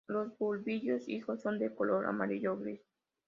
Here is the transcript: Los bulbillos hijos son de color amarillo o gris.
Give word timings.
Los 0.07 0.35
bulbillos 0.39 1.07
hijos 1.07 1.43
son 1.43 1.59
de 1.59 1.75
color 1.75 2.07
amarillo 2.07 2.53
o 2.53 2.57
gris. 2.57 2.81